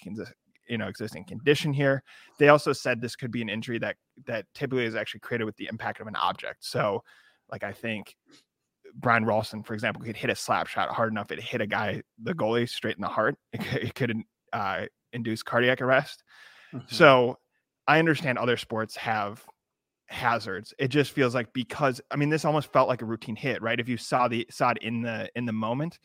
you 0.69 0.77
know 0.77 0.87
existing 0.87 1.25
condition 1.25 1.73
here. 1.73 2.01
They 2.39 2.47
also 2.47 2.71
said 2.71 3.01
this 3.01 3.17
could 3.17 3.31
be 3.31 3.41
an 3.41 3.49
injury 3.49 3.79
that 3.79 3.97
that 4.25 4.45
typically 4.55 4.85
is 4.85 4.95
actually 4.95 5.19
created 5.19 5.43
with 5.43 5.57
the 5.57 5.67
impact 5.67 5.99
of 5.99 6.07
an 6.07 6.15
object. 6.15 6.63
So, 6.63 7.03
like 7.51 7.63
I 7.63 7.73
think 7.73 8.15
Brian 8.95 9.25
Rolston, 9.25 9.63
for 9.63 9.73
example, 9.73 10.01
could 10.03 10.17
hit 10.17 10.29
a 10.29 10.35
slap 10.35 10.67
shot 10.67 10.89
hard 10.89 11.11
enough 11.11 11.31
it 11.31 11.41
hit 11.41 11.61
a 11.61 11.67
guy, 11.67 12.01
the 12.21 12.33
goalie, 12.33 12.69
straight 12.69 12.95
in 12.95 13.01
the 13.01 13.07
heart. 13.07 13.35
It 13.53 13.61
could, 13.61 13.83
it 13.83 13.95
could 13.95 14.23
uh, 14.53 14.85
induce 15.13 15.43
cardiac 15.43 15.81
arrest. 15.81 16.23
Mm-hmm. 16.73 16.93
So 16.93 17.37
I 17.87 17.99
understand 17.99 18.37
other 18.37 18.57
sports 18.57 18.95
have 18.97 19.43
hazards. 20.07 20.73
It 20.77 20.89
just 20.89 21.11
feels 21.11 21.33
like 21.33 21.53
because 21.53 22.01
I 22.11 22.15
mean 22.17 22.29
this 22.29 22.45
almost 22.45 22.71
felt 22.71 22.89
like 22.89 23.01
a 23.01 23.05
routine 23.05 23.35
hit, 23.35 23.61
right? 23.61 23.79
If 23.79 23.89
you 23.89 23.97
saw 23.97 24.27
the 24.27 24.45
saw 24.49 24.71
it 24.71 24.79
in 24.79 25.01
the 25.01 25.29
in 25.35 25.45
the 25.45 25.53
moment, 25.53 25.97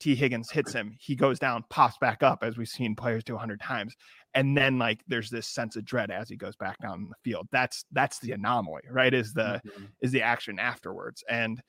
Tee 0.00 0.14
Higgins 0.14 0.50
hits 0.50 0.72
him, 0.72 0.96
he 0.98 1.14
goes 1.14 1.38
down, 1.38 1.64
pops 1.70 1.98
back 1.98 2.22
up 2.22 2.42
as 2.42 2.56
we've 2.56 2.68
seen 2.68 2.96
players 2.96 3.22
do 3.22 3.36
a 3.36 3.38
hundred 3.38 3.60
times. 3.60 3.94
And 4.34 4.56
then 4.56 4.78
like 4.78 5.00
there's 5.06 5.30
this 5.30 5.46
sense 5.46 5.76
of 5.76 5.84
dread 5.84 6.10
as 6.10 6.28
he 6.28 6.36
goes 6.36 6.56
back 6.56 6.78
down 6.80 7.08
the 7.08 7.30
field. 7.30 7.48
That's 7.52 7.84
that's 7.92 8.18
the 8.18 8.32
anomaly, 8.32 8.82
right? 8.90 9.12
Is 9.12 9.32
the 9.32 9.60
mm-hmm. 9.64 9.84
is 10.00 10.10
the 10.10 10.22
action 10.22 10.58
afterwards. 10.58 11.22
And 11.28 11.60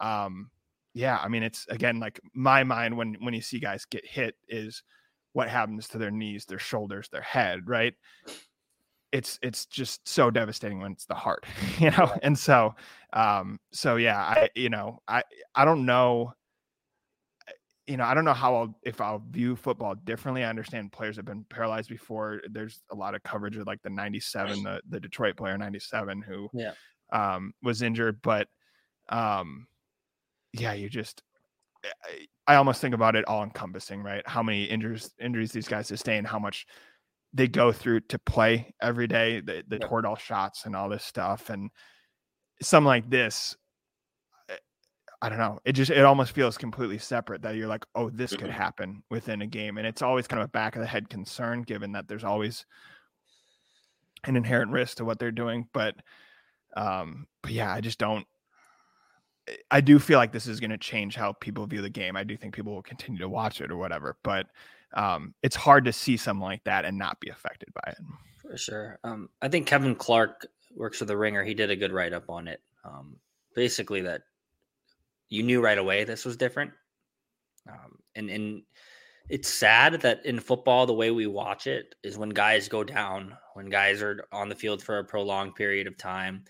um 0.00 0.50
yeah, 0.94 1.18
I 1.22 1.28
mean 1.28 1.42
it's 1.42 1.66
again 1.68 2.00
like 2.00 2.20
my 2.34 2.64
mind 2.64 2.96
when 2.96 3.16
when 3.20 3.34
you 3.34 3.42
see 3.42 3.58
guys 3.60 3.84
get 3.84 4.06
hit 4.06 4.34
is 4.48 4.82
what 5.32 5.48
happens 5.48 5.88
to 5.88 5.98
their 5.98 6.10
knees, 6.10 6.44
their 6.44 6.58
shoulders, 6.58 7.08
their 7.08 7.22
head, 7.22 7.68
right? 7.68 7.94
it's 9.12 9.38
it's 9.42 9.66
just 9.66 10.06
so 10.06 10.30
devastating 10.30 10.80
when 10.80 10.92
it's 10.92 11.06
the 11.06 11.14
heart 11.14 11.44
you 11.78 11.90
know? 11.90 12.12
And 12.22 12.38
so 12.38 12.74
um 13.12 13.58
so 13.72 13.96
yeah 13.96 14.18
i 14.20 14.48
you 14.54 14.68
know 14.68 15.00
i 15.08 15.22
i 15.54 15.64
don't 15.64 15.84
know 15.84 16.32
you 17.86 17.96
know 17.96 18.04
i 18.04 18.14
don't 18.14 18.24
know 18.24 18.32
how 18.32 18.54
i'll 18.54 18.78
if 18.82 19.00
i'll 19.00 19.22
view 19.30 19.56
football 19.56 19.96
differently. 19.96 20.44
I 20.44 20.48
understand 20.48 20.92
players 20.92 21.16
have 21.16 21.24
been 21.24 21.44
paralyzed 21.48 21.88
before. 21.88 22.40
There's 22.48 22.80
a 22.90 22.94
lot 22.94 23.14
of 23.14 23.22
coverage 23.24 23.56
of 23.56 23.66
like 23.66 23.82
the 23.82 23.90
97 23.90 24.62
the, 24.62 24.80
the 24.88 25.00
detroit 25.00 25.36
player 25.36 25.58
97 25.58 26.22
who 26.22 26.48
yeah. 26.52 26.72
um 27.12 27.52
was 27.62 27.82
injured 27.82 28.20
but 28.22 28.46
um 29.08 29.66
yeah 30.52 30.72
you 30.72 30.88
just 30.88 31.22
eh, 31.84 32.24
I 32.46 32.56
almost 32.56 32.80
think 32.80 32.94
about 32.94 33.16
it 33.16 33.26
all 33.26 33.44
encompassing, 33.44 34.02
right? 34.02 34.26
How 34.26 34.42
many 34.42 34.64
injuries 34.64 35.14
injuries 35.20 35.52
these 35.52 35.68
guys 35.68 35.88
sustain, 35.88 36.24
how 36.24 36.38
much 36.38 36.66
they 37.32 37.48
go 37.48 37.72
through 37.72 38.00
to 38.00 38.18
play 38.18 38.74
every 38.82 39.06
day, 39.06 39.40
the, 39.40 39.64
the 39.68 39.78
Toradol 39.78 40.18
shots 40.18 40.66
and 40.66 40.76
all 40.76 40.88
this 40.88 41.04
stuff. 41.04 41.50
And 41.50 41.70
something 42.62 42.86
like 42.86 43.10
this, 43.10 43.56
eh, 44.50 44.56
I 45.22 45.28
don't 45.28 45.38
know. 45.38 45.60
It 45.64 45.72
just 45.72 45.90
it 45.90 46.04
almost 46.04 46.32
feels 46.32 46.58
completely 46.58 46.98
separate 46.98 47.42
that 47.42 47.56
you're 47.56 47.68
like, 47.68 47.86
oh, 47.94 48.10
this 48.10 48.36
could 48.36 48.50
Mhm. 48.50 48.54
happen 48.54 49.04
within 49.10 49.42
a 49.42 49.46
game, 49.46 49.78
and 49.78 49.86
it's 49.86 50.02
always 50.02 50.28
kind 50.28 50.42
of 50.42 50.46
a 50.48 50.52
back 50.52 50.76
of 50.76 50.80
the 50.82 50.86
head 50.88 51.08
concern, 51.10 51.62
given 51.62 51.92
that 51.92 52.08
there's 52.08 52.24
always 52.24 52.66
an 54.24 54.36
inherent 54.36 54.70
risk 54.72 54.98
to 54.98 55.04
what 55.04 55.18
they're 55.18 55.30
doing. 55.32 55.68
But, 55.72 55.96
um, 56.76 57.26
but 57.42 57.52
yeah, 57.52 57.72
I 57.72 57.80
just 57.80 57.98
don't. 57.98 58.26
I- 59.70 59.80
do 59.80 59.98
feel 59.98 60.18
like 60.18 60.32
this 60.32 60.46
is 60.46 60.60
going 60.60 60.70
to 60.70 60.78
change 60.78 61.16
how 61.16 61.32
people 61.32 61.66
view 61.66 61.82
the 61.82 61.90
game. 61.90 62.16
I 62.16 62.24
do 62.24 62.36
think 62.36 62.54
people 62.54 62.74
will 62.74 62.82
continue 62.82 63.20
to 63.20 63.28
watch 63.28 63.60
it 63.60 63.70
or 63.70 63.76
whatever, 63.76 64.16
but 64.22 64.46
um, 64.94 65.34
it's 65.42 65.56
hard 65.56 65.84
to 65.84 65.92
see 65.92 66.16
something 66.16 66.42
like 66.42 66.64
that 66.64 66.84
and 66.84 66.98
not 66.98 67.20
be 67.20 67.30
affected 67.30 67.68
by 67.74 67.92
it. 67.92 67.98
For 68.42 68.56
sure. 68.56 68.98
Um, 69.04 69.28
I 69.40 69.48
think 69.48 69.66
Kevin 69.66 69.94
Clark 69.94 70.46
works 70.74 70.98
for 70.98 71.04
the 71.04 71.16
Ringer. 71.16 71.44
He 71.44 71.54
did 71.54 71.70
a 71.70 71.76
good 71.76 71.92
write 71.92 72.12
up 72.12 72.28
on 72.28 72.48
it. 72.48 72.60
Um, 72.84 73.16
basically, 73.54 74.00
that 74.02 74.22
you 75.28 75.42
knew 75.42 75.60
right 75.60 75.78
away 75.78 76.04
this 76.04 76.24
was 76.24 76.36
different. 76.36 76.72
Um, 77.68 77.98
and 78.14 78.30
and 78.30 78.62
it's 79.28 79.48
sad 79.48 80.00
that 80.00 80.26
in 80.26 80.40
football, 80.40 80.86
the 80.86 80.92
way 80.92 81.12
we 81.12 81.26
watch 81.28 81.68
it 81.68 81.94
is 82.02 82.18
when 82.18 82.30
guys 82.30 82.68
go 82.68 82.82
down, 82.82 83.36
when 83.54 83.66
guys 83.66 84.02
are 84.02 84.24
on 84.32 84.48
the 84.48 84.56
field 84.56 84.82
for 84.82 84.98
a 84.98 85.04
prolonged 85.04 85.54
period 85.54 85.86
of 85.86 85.96
time, 85.96 86.44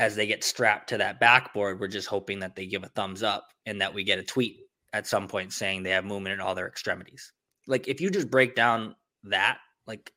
as 0.00 0.16
they 0.16 0.26
get 0.26 0.42
strapped 0.42 0.88
to 0.88 0.96
that 0.96 1.20
backboard, 1.20 1.78
we're 1.78 1.86
just 1.86 2.08
hoping 2.08 2.40
that 2.40 2.56
they 2.56 2.64
give 2.64 2.82
a 2.82 2.88
thumbs 2.88 3.22
up 3.22 3.52
and 3.66 3.82
that 3.82 3.92
we 3.92 4.02
get 4.02 4.18
a 4.18 4.22
tweet 4.22 4.60
at 4.94 5.06
some 5.06 5.28
point 5.28 5.52
saying 5.52 5.82
they 5.82 5.90
have 5.90 6.06
movement 6.06 6.32
in 6.32 6.40
all 6.40 6.54
their 6.54 6.66
extremities. 6.66 7.32
Like 7.66 7.86
if 7.86 8.00
you 8.00 8.10
just 8.10 8.30
break 8.30 8.56
down 8.56 8.96
that, 9.24 9.58
like 9.86 10.10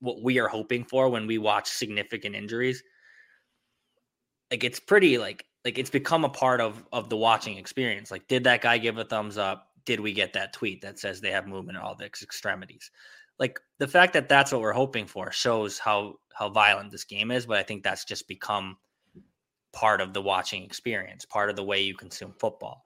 what 0.00 0.22
we 0.22 0.38
are 0.38 0.48
hoping 0.48 0.84
for 0.84 1.08
when 1.08 1.26
we 1.26 1.38
watch 1.38 1.70
significant 1.70 2.36
injuries, 2.36 2.82
like 4.50 4.64
it's 4.64 4.78
pretty 4.78 5.16
like 5.16 5.46
like 5.64 5.78
it's 5.78 5.90
become 5.90 6.26
a 6.26 6.28
part 6.28 6.60
of 6.60 6.84
of 6.92 7.08
the 7.08 7.16
watching 7.16 7.56
experience. 7.56 8.10
Like, 8.10 8.28
did 8.28 8.44
that 8.44 8.60
guy 8.60 8.76
give 8.76 8.98
a 8.98 9.04
thumbs 9.04 9.38
up? 9.38 9.68
Did 9.86 9.98
we 9.98 10.12
get 10.12 10.34
that 10.34 10.52
tweet 10.52 10.82
that 10.82 10.98
says 10.98 11.22
they 11.22 11.30
have 11.30 11.46
movement 11.46 11.78
in 11.78 11.82
all 11.82 11.94
the 11.94 12.04
extremities? 12.04 12.90
Like 13.38 13.58
the 13.78 13.88
fact 13.88 14.12
that 14.12 14.28
that's 14.28 14.52
what 14.52 14.60
we're 14.60 14.74
hoping 14.74 15.06
for 15.06 15.32
shows 15.32 15.78
how 15.78 16.16
how 16.34 16.50
violent 16.50 16.90
this 16.90 17.04
game 17.04 17.30
is. 17.30 17.46
But 17.46 17.56
I 17.56 17.62
think 17.62 17.82
that's 17.82 18.04
just 18.04 18.28
become 18.28 18.76
part 19.72 20.00
of 20.00 20.12
the 20.12 20.22
watching 20.22 20.62
experience, 20.62 21.24
part 21.24 21.50
of 21.50 21.56
the 21.56 21.64
way 21.64 21.82
you 21.82 21.94
consume 21.94 22.34
football. 22.38 22.84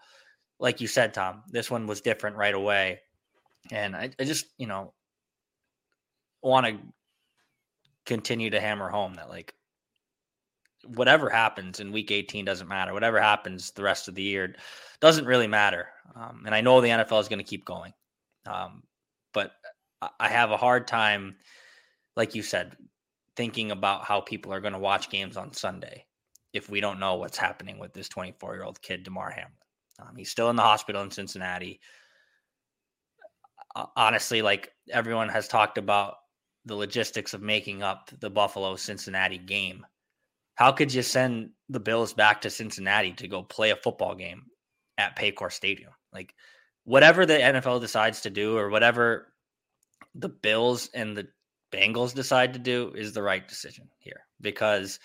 Like 0.59 0.81
you 0.81 0.87
said, 0.87 1.13
Tom, 1.13 1.43
this 1.49 1.71
one 1.71 1.87
was 1.87 2.01
different 2.01 2.37
right 2.37 2.55
away, 2.55 3.01
and 3.71 3.95
I, 3.95 4.11
I 4.19 4.25
just 4.25 4.47
you 4.59 4.67
know 4.67 4.93
want 6.43 6.67
to 6.67 6.79
continue 8.07 8.51
to 8.51 8.61
hammer 8.61 8.89
home 8.89 9.15
that 9.15 9.29
like 9.29 9.53
whatever 10.95 11.29
happens 11.29 11.81
in 11.81 11.93
week 11.93 12.11
18 12.11 12.45
doesn't 12.45 12.69
matter. 12.69 12.93
Whatever 12.93 13.21
happens 13.21 13.73
the 13.73 13.83
rest 13.83 14.09
of 14.09 14.15
the 14.15 14.23
year 14.23 14.55
doesn't 15.01 15.27
really 15.27 15.49
matter. 15.49 15.89
Um, 16.15 16.43
and 16.47 16.55
I 16.55 16.61
know 16.61 16.81
the 16.81 16.89
NFL 16.89 17.21
is 17.21 17.29
going 17.29 17.41
to 17.41 17.45
keep 17.45 17.65
going. 17.65 17.93
Um, 18.47 18.83
but 19.35 19.53
I- 20.01 20.11
I 20.21 20.29
have 20.29 20.53
a 20.53 20.57
hard 20.57 20.87
time, 20.87 21.37
like 22.17 22.35
you 22.35 22.43
said, 22.43 22.77
thinking 23.35 23.71
about 23.73 24.05
how 24.05 24.21
people 24.21 24.53
are 24.53 24.61
going 24.61 24.73
to 24.75 24.79
watch 24.79 25.11
games 25.11 25.37
on 25.37 25.53
Sunday 25.53 26.07
if 26.57 26.69
we 26.69 26.81
don't 26.81 27.01
know 27.01 27.15
what's 27.17 27.39
happening 27.39 27.79
with 27.79 27.93
this 27.93 28.09
24 28.09 28.55
year 28.55 28.65
old 28.65 28.81
kid, 28.83 29.03
Damar 29.03 29.31
Hamlin. 29.31 29.53
Um, 29.99 30.17
he's 30.17 30.31
still 30.31 30.51
in 30.51 30.57
the 30.57 30.63
hospital 30.63 31.03
in 31.03 31.11
Cincinnati. 31.11 31.81
Honestly, 33.97 34.43
like 34.43 34.73
everyone 34.91 35.29
has 35.29 35.49
talked 35.49 35.79
about 35.79 36.17
the 36.65 36.75
logistics 36.75 37.35
of 37.35 37.43
making 37.43 37.83
up 37.83 38.11
the 38.21 38.31
Buffalo 38.31 38.77
Cincinnati 38.77 39.39
game 39.39 39.87
how 40.57 40.73
could 40.73 40.93
you 40.93 41.03
send 41.03 41.51
the 41.69 41.81
Bills 41.81 42.13
back 42.13 42.41
to 42.41 42.51
Cincinnati 42.51 43.13
to 43.13 43.29
go 43.29 43.43
play 43.43 43.71
a 43.71 43.77
football 43.77 44.15
game 44.15 44.47
at 44.99 45.17
Paycor 45.17 45.53
Stadium? 45.53 45.93
Like 46.13 46.35
whatever 46.85 47.25
the 47.25 47.35
NFL 47.35 47.81
decides 47.81 48.23
to 48.23 48.31
do 48.31 48.57
or 48.57 48.71
whatever 48.71 49.33
the 50.15 50.31
Bills 50.31 50.89
and 50.95 51.17
the 51.17 51.29
Bengals 51.73 52.15
decide 52.15 52.55
to 52.55 52.59
do 52.59 52.93
is 52.97 53.13
the 53.13 53.23
right 53.23 53.47
decision 53.47 53.89
here 53.99 54.21
because 54.41 54.99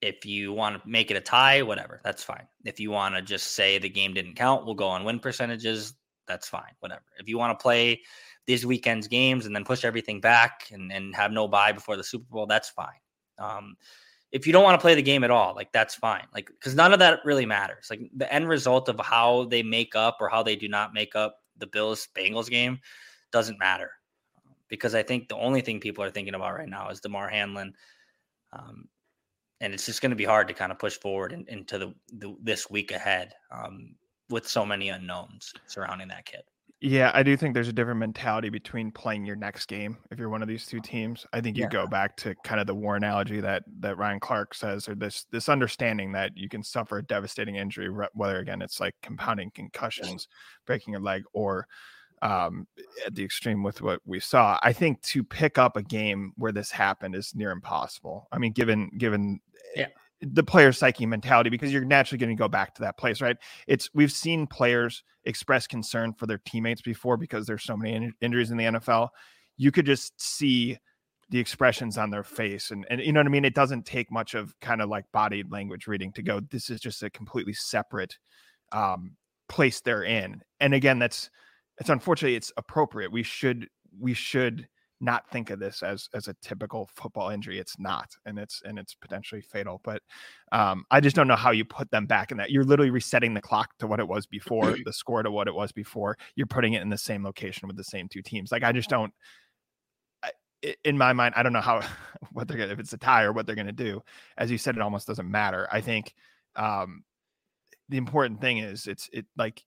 if 0.00 0.24
you 0.24 0.52
want 0.52 0.80
to 0.80 0.88
make 0.88 1.10
it 1.10 1.16
a 1.16 1.20
tie, 1.20 1.62
whatever, 1.62 2.00
that's 2.04 2.22
fine. 2.22 2.46
If 2.64 2.78
you 2.78 2.90
want 2.90 3.14
to 3.16 3.22
just 3.22 3.52
say 3.52 3.78
the 3.78 3.88
game 3.88 4.14
didn't 4.14 4.34
count, 4.34 4.64
we'll 4.64 4.74
go 4.74 4.88
on 4.88 5.04
win 5.04 5.18
percentages, 5.18 5.94
that's 6.26 6.48
fine, 6.48 6.72
whatever. 6.80 7.02
If 7.18 7.28
you 7.28 7.38
want 7.38 7.58
to 7.58 7.62
play 7.62 8.02
these 8.46 8.64
weekend's 8.64 9.08
games 9.08 9.46
and 9.46 9.54
then 9.54 9.64
push 9.64 9.84
everything 9.84 10.20
back 10.20 10.68
and, 10.72 10.92
and 10.92 11.14
have 11.14 11.32
no 11.32 11.48
buy 11.48 11.72
before 11.72 11.96
the 11.96 12.04
Super 12.04 12.26
Bowl, 12.30 12.46
that's 12.46 12.68
fine. 12.68 13.00
Um, 13.38 13.76
if 14.30 14.46
you 14.46 14.52
don't 14.52 14.62
want 14.62 14.78
to 14.78 14.82
play 14.82 14.94
the 14.94 15.02
game 15.02 15.24
at 15.24 15.30
all, 15.30 15.54
like 15.54 15.72
that's 15.72 15.94
fine. 15.94 16.26
Like 16.34 16.46
because 16.46 16.74
none 16.74 16.92
of 16.92 16.98
that 16.98 17.24
really 17.24 17.46
matters. 17.46 17.86
Like 17.88 18.00
the 18.14 18.32
end 18.32 18.48
result 18.48 18.88
of 18.88 19.00
how 19.00 19.44
they 19.44 19.62
make 19.62 19.96
up 19.96 20.18
or 20.20 20.28
how 20.28 20.42
they 20.42 20.54
do 20.54 20.68
not 20.68 20.92
make 20.92 21.16
up 21.16 21.38
the 21.56 21.66
Bills 21.66 22.08
Bengals 22.14 22.50
game 22.50 22.78
doesn't 23.32 23.58
matter. 23.58 23.90
Because 24.68 24.94
I 24.94 25.02
think 25.02 25.28
the 25.28 25.36
only 25.36 25.62
thing 25.62 25.80
people 25.80 26.04
are 26.04 26.10
thinking 26.10 26.34
about 26.34 26.54
right 26.54 26.68
now 26.68 26.90
is 26.90 27.00
Damar 27.00 27.28
Hamlin, 27.28 27.72
um, 28.52 28.86
and 29.60 29.74
it's 29.74 29.86
just 29.86 30.02
going 30.02 30.10
to 30.10 30.16
be 30.16 30.24
hard 30.24 30.48
to 30.48 30.54
kind 30.54 30.72
of 30.72 30.78
push 30.78 30.96
forward 30.98 31.32
in, 31.32 31.44
into 31.48 31.78
the, 31.78 31.94
the 32.12 32.34
this 32.42 32.70
week 32.70 32.92
ahead 32.92 33.34
um, 33.50 33.94
with 34.30 34.46
so 34.46 34.64
many 34.64 34.88
unknowns 34.88 35.52
surrounding 35.66 36.08
that 36.08 36.24
kid. 36.24 36.42
Yeah, 36.80 37.10
I 37.12 37.24
do 37.24 37.36
think 37.36 37.54
there's 37.54 37.66
a 37.66 37.72
different 37.72 37.98
mentality 37.98 38.50
between 38.50 38.92
playing 38.92 39.24
your 39.24 39.34
next 39.34 39.66
game 39.66 39.98
if 40.12 40.18
you're 40.20 40.28
one 40.28 40.42
of 40.42 40.48
these 40.48 40.64
two 40.64 40.80
teams. 40.80 41.26
I 41.32 41.40
think 41.40 41.56
you 41.56 41.64
Yeah. 41.64 41.70
go 41.70 41.86
back 41.88 42.16
to 42.18 42.36
kind 42.44 42.60
of 42.60 42.68
the 42.68 42.74
war 42.74 42.94
analogy 42.94 43.40
that 43.40 43.64
that 43.80 43.98
Ryan 43.98 44.20
Clark 44.20 44.54
says, 44.54 44.88
or 44.88 44.94
this 44.94 45.24
this 45.32 45.48
understanding 45.48 46.12
that 46.12 46.36
you 46.36 46.48
can 46.48 46.62
suffer 46.62 46.98
a 46.98 47.02
devastating 47.02 47.56
injury, 47.56 47.88
whether 48.12 48.38
again 48.38 48.62
it's 48.62 48.78
like 48.78 48.94
compounding 49.02 49.50
concussions, 49.50 50.28
breaking 50.66 50.92
your 50.92 51.02
leg, 51.02 51.24
or 51.32 51.66
um, 52.22 52.66
at 53.04 53.14
the 53.14 53.24
extreme 53.24 53.64
with 53.64 53.82
what 53.82 54.00
we 54.04 54.20
saw. 54.20 54.58
I 54.62 54.72
think 54.72 55.02
to 55.02 55.24
pick 55.24 55.58
up 55.58 55.76
a 55.76 55.82
game 55.82 56.32
where 56.36 56.52
this 56.52 56.70
happened 56.70 57.16
is 57.16 57.34
near 57.34 57.50
impossible. 57.50 58.28
I 58.30 58.38
mean, 58.38 58.52
given 58.52 58.90
given 58.98 59.40
Yeah. 59.76 59.86
the 60.20 60.42
player 60.42 60.72
psyche 60.72 61.06
mentality, 61.06 61.50
because 61.50 61.72
you're 61.72 61.84
naturally 61.84 62.18
going 62.18 62.36
to 62.36 62.40
go 62.40 62.48
back 62.48 62.74
to 62.74 62.82
that 62.82 62.96
place, 62.98 63.20
right? 63.20 63.36
it's 63.66 63.88
we've 63.94 64.12
seen 64.12 64.46
players 64.46 65.02
express 65.24 65.66
concern 65.66 66.12
for 66.14 66.26
their 66.26 66.40
teammates 66.46 66.82
before 66.82 67.16
because 67.16 67.46
there's 67.46 67.64
so 67.64 67.76
many 67.76 67.94
in- 67.94 68.14
injuries 68.20 68.50
in 68.50 68.56
the 68.56 68.64
NFL. 68.64 69.10
You 69.56 69.70
could 69.70 69.86
just 69.86 70.20
see 70.20 70.78
the 71.30 71.38
expressions 71.38 71.98
on 71.98 72.10
their 72.10 72.22
face 72.22 72.70
and 72.70 72.86
and 72.88 73.02
you 73.02 73.12
know 73.12 73.20
what 73.20 73.26
I 73.26 73.30
mean 73.30 73.44
it 73.44 73.54
doesn't 73.54 73.84
take 73.84 74.10
much 74.10 74.34
of 74.34 74.58
kind 74.60 74.80
of 74.80 74.88
like 74.88 75.04
body 75.12 75.44
language 75.50 75.86
reading 75.86 76.10
to 76.12 76.22
go 76.22 76.40
this 76.40 76.70
is 76.70 76.80
just 76.80 77.02
a 77.02 77.10
completely 77.10 77.52
separate 77.52 78.16
um 78.72 79.16
place 79.48 79.80
they're 79.80 80.04
in. 80.04 80.42
And 80.60 80.72
again 80.74 80.98
that's 80.98 81.28
it's 81.78 81.90
unfortunately 81.90 82.36
it's 82.36 82.52
appropriate. 82.56 83.12
We 83.12 83.22
should 83.22 83.68
we 84.00 84.14
should 84.14 84.68
not 85.00 85.30
think 85.30 85.50
of 85.50 85.60
this 85.60 85.82
as 85.82 86.08
as 86.14 86.28
a 86.28 86.34
typical 86.42 86.88
football 86.94 87.30
injury. 87.30 87.58
It's 87.58 87.78
not, 87.78 88.08
and 88.26 88.38
it's 88.38 88.62
and 88.64 88.78
it's 88.78 88.94
potentially 88.94 89.40
fatal. 89.40 89.80
But 89.84 90.02
um, 90.52 90.84
I 90.90 91.00
just 91.00 91.16
don't 91.16 91.28
know 91.28 91.36
how 91.36 91.50
you 91.52 91.64
put 91.64 91.90
them 91.90 92.06
back 92.06 92.30
in 92.30 92.38
that. 92.38 92.50
You're 92.50 92.64
literally 92.64 92.90
resetting 92.90 93.34
the 93.34 93.40
clock 93.40 93.70
to 93.78 93.86
what 93.86 94.00
it 94.00 94.08
was 94.08 94.26
before, 94.26 94.76
the 94.84 94.92
score 94.92 95.22
to 95.22 95.30
what 95.30 95.48
it 95.48 95.54
was 95.54 95.72
before. 95.72 96.16
You're 96.36 96.46
putting 96.46 96.72
it 96.74 96.82
in 96.82 96.88
the 96.88 96.98
same 96.98 97.24
location 97.24 97.68
with 97.68 97.76
the 97.76 97.84
same 97.84 98.08
two 98.08 98.22
teams. 98.22 98.50
Like 98.52 98.64
I 98.64 98.72
just 98.72 98.90
don't. 98.90 99.12
I- 100.64 100.76
In 100.84 100.98
my 100.98 101.12
mind, 101.12 101.34
I 101.36 101.42
don't 101.42 101.52
know 101.52 101.60
how 101.60 101.80
what 102.32 102.48
they're 102.48 102.56
gonna 102.58 102.72
if 102.72 102.80
it's 102.80 102.92
a 102.92 102.98
tie 102.98 103.22
or 103.24 103.32
what 103.32 103.46
they're 103.46 103.56
gonna 103.56 103.72
do. 103.72 104.02
As 104.36 104.50
you 104.50 104.58
said, 104.58 104.76
it 104.76 104.82
almost 104.82 105.06
doesn't 105.06 105.30
matter. 105.30 105.68
I 105.70 105.80
think 105.80 106.14
um, 106.56 107.04
the 107.88 107.96
important 107.98 108.40
thing 108.40 108.58
is 108.58 108.86
it's 108.86 109.08
it 109.12 109.26
like 109.36 109.62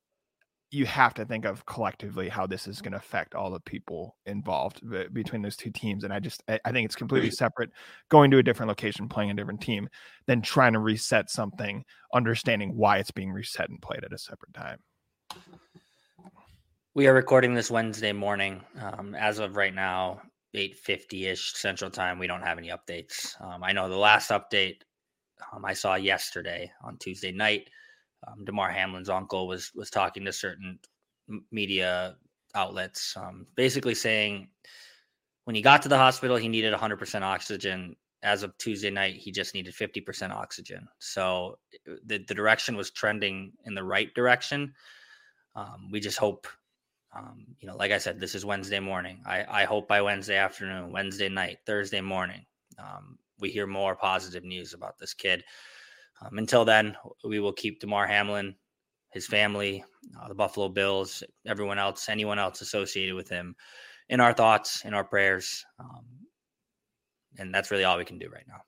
you 0.71 0.85
have 0.85 1.13
to 1.13 1.25
think 1.25 1.43
of 1.43 1.65
collectively 1.65 2.29
how 2.29 2.47
this 2.47 2.65
is 2.65 2.81
going 2.81 2.93
to 2.93 2.97
affect 2.97 3.35
all 3.35 3.51
the 3.51 3.59
people 3.59 4.15
involved 4.25 4.81
be- 4.89 5.07
between 5.11 5.41
those 5.41 5.57
two 5.57 5.69
teams. 5.69 6.05
And 6.05 6.13
I 6.13 6.19
just, 6.19 6.41
I, 6.47 6.59
I 6.63 6.71
think 6.71 6.85
it's 6.85 6.95
completely 6.95 7.29
separate 7.29 7.71
going 8.09 8.31
to 8.31 8.37
a 8.37 8.43
different 8.43 8.69
location, 8.69 9.09
playing 9.09 9.31
a 9.31 9.33
different 9.33 9.59
team 9.59 9.89
than 10.27 10.41
trying 10.41 10.73
to 10.73 10.79
reset 10.79 11.29
something, 11.29 11.83
understanding 12.13 12.77
why 12.77 12.97
it's 12.97 13.11
being 13.11 13.31
reset 13.31 13.69
and 13.69 13.81
played 13.81 14.05
at 14.05 14.13
a 14.13 14.17
separate 14.17 14.53
time. 14.53 14.79
We 16.93 17.07
are 17.07 17.13
recording 17.13 17.53
this 17.53 17.69
Wednesday 17.69 18.13
morning. 18.13 18.61
Um, 18.79 19.13
as 19.13 19.39
of 19.39 19.57
right 19.57 19.75
now, 19.75 20.21
8.50ish 20.55 21.55
Central 21.55 21.89
Time, 21.89 22.17
we 22.17 22.27
don't 22.27 22.43
have 22.43 22.57
any 22.57 22.69
updates. 22.69 23.39
Um, 23.41 23.63
I 23.63 23.73
know 23.73 23.89
the 23.89 23.97
last 23.97 24.29
update 24.29 24.81
um, 25.53 25.65
I 25.65 25.73
saw 25.73 25.95
yesterday 25.95 26.71
on 26.83 26.97
Tuesday 26.97 27.31
night, 27.31 27.69
um, 28.27 28.45
Damar 28.45 28.71
Hamlin's 28.71 29.09
uncle 29.09 29.47
was 29.47 29.71
was 29.75 29.89
talking 29.89 30.25
to 30.25 30.33
certain 30.33 30.79
media 31.51 32.15
outlets, 32.55 33.15
um, 33.17 33.45
basically 33.55 33.95
saying 33.95 34.49
when 35.45 35.55
he 35.55 35.61
got 35.61 35.81
to 35.81 35.89
the 35.89 35.97
hospital, 35.97 36.37
he 36.37 36.47
needed 36.47 36.73
100% 36.73 37.21
oxygen. 37.21 37.95
As 38.23 38.43
of 38.43 38.55
Tuesday 38.59 38.91
night, 38.91 39.15
he 39.15 39.31
just 39.31 39.55
needed 39.55 39.73
50% 39.73 40.29
oxygen. 40.29 40.87
So 40.99 41.57
uh, 41.89 41.95
the, 42.05 42.19
the 42.19 42.35
direction 42.35 42.75
was 42.75 42.91
trending 42.91 43.53
in 43.65 43.73
the 43.73 43.83
right 43.83 44.13
direction. 44.13 44.73
Um, 45.55 45.89
we 45.91 45.99
just 45.99 46.19
hope 46.19 46.47
um, 47.13 47.45
you 47.59 47.67
know, 47.67 47.75
like 47.75 47.91
I 47.91 47.97
said, 47.97 48.19
this 48.19 48.35
is 48.35 48.45
Wednesday 48.45 48.79
morning. 48.79 49.21
I, 49.25 49.43
I 49.49 49.65
hope 49.65 49.87
by 49.87 50.01
Wednesday 50.01 50.37
afternoon, 50.37 50.91
Wednesday 50.91 51.27
night, 51.27 51.57
Thursday 51.65 51.99
morning, 51.99 52.45
um, 52.79 53.17
we 53.39 53.49
hear 53.49 53.67
more 53.67 53.95
positive 53.95 54.45
news 54.45 54.73
about 54.73 54.97
this 54.97 55.13
kid. 55.13 55.43
Um, 56.21 56.37
until 56.37 56.65
then, 56.65 56.95
we 57.23 57.39
will 57.39 57.53
keep 57.53 57.79
Damar 57.79 58.07
Hamlin, 58.07 58.55
his 59.11 59.27
family, 59.27 59.83
uh, 60.19 60.27
the 60.27 60.35
Buffalo 60.35 60.69
Bills, 60.69 61.23
everyone 61.45 61.79
else, 61.79 62.09
anyone 62.09 62.39
else 62.39 62.61
associated 62.61 63.15
with 63.15 63.29
him 63.29 63.55
in 64.09 64.19
our 64.19 64.33
thoughts, 64.33 64.83
in 64.85 64.93
our 64.93 65.03
prayers. 65.03 65.65
Um, 65.79 66.05
and 67.37 67.53
that's 67.53 67.71
really 67.71 67.83
all 67.83 67.97
we 67.97 68.05
can 68.05 68.19
do 68.19 68.29
right 68.29 68.45
now. 68.47 68.61